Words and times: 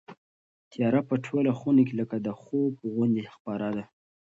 تیاره 0.71 1.01
په 1.09 1.15
ټوله 1.25 1.51
خونه 1.59 1.81
کې 1.87 1.93
لکه 2.01 2.15
د 2.19 2.27
خوب 2.41 2.73
غوندې 2.93 3.23
خپره 3.35 3.67
ده. 3.77 3.83